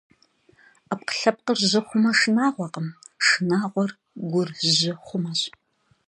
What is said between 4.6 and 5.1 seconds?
жьы